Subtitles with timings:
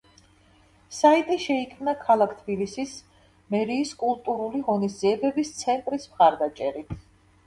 [0.99, 2.93] საიტი შეიქმნა ქალაქ თბილისის
[3.55, 6.97] მერიის კულტურული ღონისძიებების ცენტრის მხარდაჭერით.